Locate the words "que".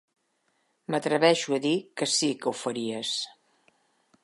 2.01-2.09, 2.41-2.51